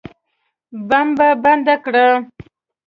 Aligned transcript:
بمبه 0.87 1.29
بنده 1.43 1.75
کړه. 1.85 2.07